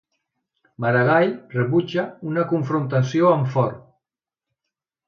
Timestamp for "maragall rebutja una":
0.85-2.47